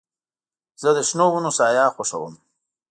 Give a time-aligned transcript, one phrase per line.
[0.81, 2.33] زه د شنو ونو سایه خوښوم.